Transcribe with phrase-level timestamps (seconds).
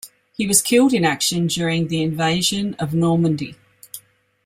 [0.33, 3.53] He was killed in action during the invasion of Normandy.